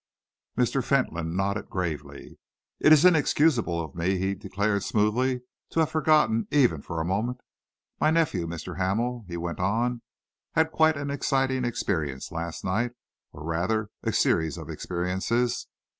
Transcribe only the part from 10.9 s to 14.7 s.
an exciting experience last night or rather a series